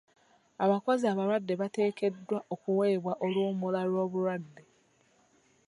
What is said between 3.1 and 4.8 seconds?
oluwummula lw'obulwadde.